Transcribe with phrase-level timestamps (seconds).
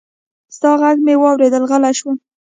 [0.55, 2.15] ستا غږ مې واورېد، غلی شوم